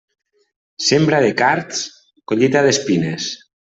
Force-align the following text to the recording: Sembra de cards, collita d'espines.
Sembra 0.85 1.19
de 1.25 1.29
cards, 1.43 1.83
collita 2.33 2.65
d'espines. 2.69 3.29